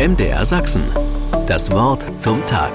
[0.00, 0.82] MDR Sachsen.
[1.46, 2.72] Das Wort zum Tag.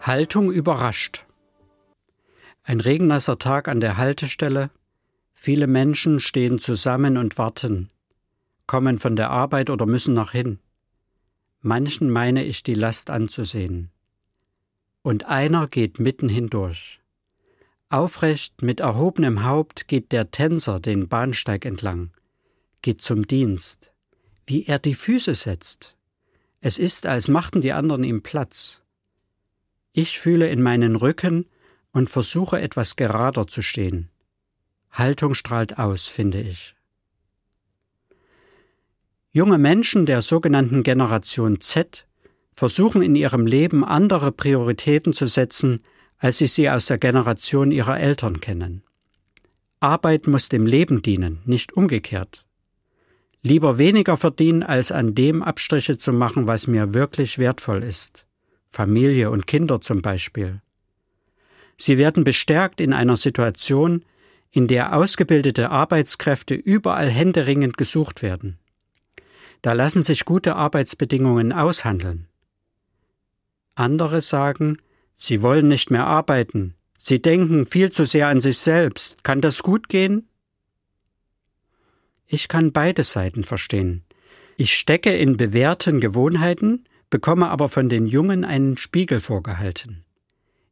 [0.00, 1.24] Haltung überrascht.
[2.64, 4.72] Ein regennasser Tag an der Haltestelle.
[5.32, 7.92] Viele Menschen stehen zusammen und warten,
[8.66, 10.58] kommen von der Arbeit oder müssen noch hin.
[11.60, 13.92] Manchen meine ich die Last anzusehen.
[15.02, 16.98] Und einer geht mitten hindurch.
[17.88, 22.10] Aufrecht mit erhobenem Haupt geht der Tänzer den Bahnsteig entlang,
[22.82, 23.93] geht zum Dienst
[24.46, 25.96] wie er die Füße setzt.
[26.60, 28.82] Es ist, als machten die anderen ihm Platz.
[29.92, 31.46] Ich fühle in meinen Rücken
[31.92, 34.10] und versuche etwas gerader zu stehen.
[34.90, 36.74] Haltung strahlt aus, finde ich.
[39.30, 42.06] Junge Menschen der sogenannten Generation Z
[42.54, 45.82] versuchen in ihrem Leben andere Prioritäten zu setzen,
[46.18, 48.82] als sie sie aus der Generation ihrer Eltern kennen.
[49.80, 52.44] Arbeit muss dem Leben dienen, nicht umgekehrt.
[53.46, 58.24] Lieber weniger verdienen, als an dem Abstriche zu machen, was mir wirklich wertvoll ist.
[58.70, 60.62] Familie und Kinder zum Beispiel.
[61.76, 64.02] Sie werden bestärkt in einer Situation,
[64.50, 68.58] in der ausgebildete Arbeitskräfte überall händeringend gesucht werden.
[69.60, 72.28] Da lassen sich gute Arbeitsbedingungen aushandeln.
[73.74, 74.78] Andere sagen,
[75.16, 79.22] sie wollen nicht mehr arbeiten, sie denken viel zu sehr an sich selbst.
[79.22, 80.28] Kann das gut gehen?
[82.26, 84.04] Ich kann beide Seiten verstehen.
[84.56, 90.04] Ich stecke in bewährten Gewohnheiten, bekomme aber von den Jungen einen Spiegel vorgehalten.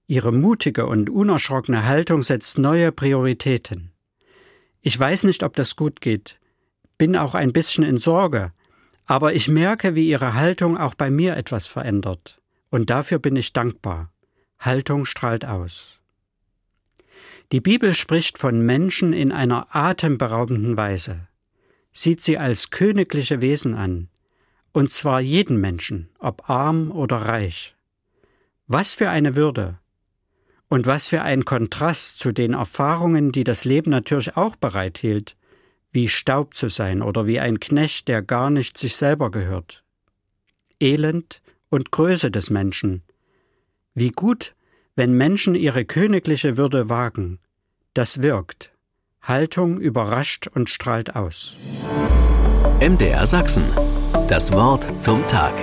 [0.06, 3.92] Ihre mutige und unerschrockene Haltung setzt neue Prioritäten.
[4.80, 6.38] Ich weiß nicht, ob das gut geht,
[6.98, 8.52] bin auch ein bisschen in Sorge,
[9.06, 13.52] aber ich merke, wie ihre Haltung auch bei mir etwas verändert, und dafür bin ich
[13.52, 14.12] dankbar.
[14.58, 16.00] Haltung strahlt aus.
[17.50, 21.28] Die Bibel spricht von Menschen in einer atemberaubenden Weise
[21.92, 24.08] sieht sie als königliche Wesen an,
[24.72, 27.76] und zwar jeden Menschen, ob arm oder reich.
[28.66, 29.78] Was für eine Würde
[30.68, 35.36] und was für ein Kontrast zu den Erfahrungen, die das Leben natürlich auch bereithielt,
[35.92, 39.84] wie Staub zu sein oder wie ein Knecht, der gar nicht sich selber gehört.
[40.80, 43.02] Elend und Größe des Menschen.
[43.94, 44.54] Wie gut,
[44.96, 47.38] wenn Menschen ihre königliche Würde wagen.
[47.92, 48.71] Das wirkt.
[49.22, 51.54] Haltung überrascht und strahlt aus.
[52.80, 53.64] MDR Sachsen.
[54.28, 55.54] Das Wort zum Tag.